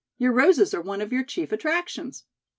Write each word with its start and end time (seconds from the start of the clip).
"Your 0.17 0.31
roses 0.33 0.73
are 0.73 0.81
one 0.81 0.99
of 0.99 1.13
your 1.13 1.23
chief 1.23 1.51
attractions." 1.51 2.25